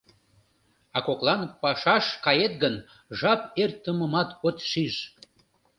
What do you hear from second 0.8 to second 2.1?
А коклан пашаш